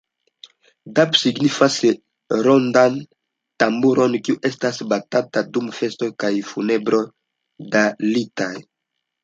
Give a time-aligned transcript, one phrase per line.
[0.99, 1.75] Dappu signifas
[2.47, 2.97] rondan
[3.65, 7.05] tamburon, kiu estas batata dum festoj kaj funebroj
[7.77, 8.53] dalitaj.